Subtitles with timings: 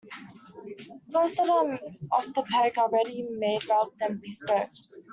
[1.11, 1.79] Clothes that are
[2.11, 4.71] off-the-peg are ready-made rather than bespoke